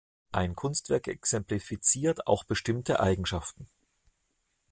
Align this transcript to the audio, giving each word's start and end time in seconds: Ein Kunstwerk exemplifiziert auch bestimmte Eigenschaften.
Ein 0.31 0.55
Kunstwerk 0.55 1.07
exemplifiziert 1.07 2.25
auch 2.25 2.43
bestimmte 2.43 2.99
Eigenschaften. 3.01 3.69